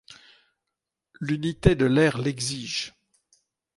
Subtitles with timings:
[1.19, 2.95] L’unité de l’air l’exige.